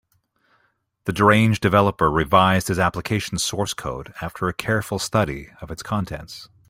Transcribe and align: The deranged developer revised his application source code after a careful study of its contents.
The 1.03 1.13
deranged 1.13 1.61
developer 1.61 2.09
revised 2.09 2.69
his 2.69 2.79
application 2.79 3.37
source 3.37 3.75
code 3.75 4.15
after 4.19 4.47
a 4.47 4.53
careful 4.53 4.97
study 4.97 5.51
of 5.61 5.69
its 5.69 5.83
contents. 5.83 6.49